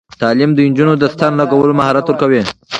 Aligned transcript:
تعلیم 0.21 0.51
نجونو 0.71 0.93
ته 0.95 0.99
د 1.01 1.05
ستن 1.13 1.31
لګولو 1.39 1.77
مهارت 1.79 2.05
ورکوي. 2.07 2.41